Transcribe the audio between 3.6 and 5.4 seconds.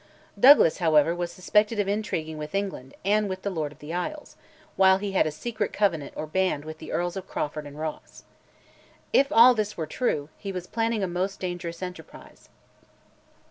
of the Isles, while he had a